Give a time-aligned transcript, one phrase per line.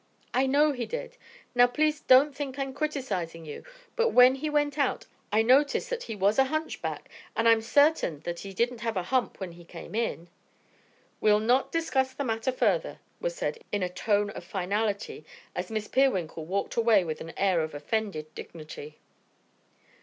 [0.33, 1.15] "I know he did.
[1.53, 3.63] Now please don't think I'm criticizing you,
[3.95, 7.61] but when he went out I noticed that he was a hunch back, and I'm
[7.61, 10.27] certain that he didn't have a hump when he came in."
[11.19, 15.23] "We'll not discuss the matter further," was said in a tone of finality
[15.55, 18.97] as Miss Peerwinkle walked away with an air of offended dignity.